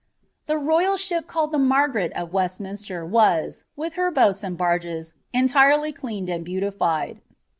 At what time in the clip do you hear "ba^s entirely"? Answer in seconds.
4.57-5.93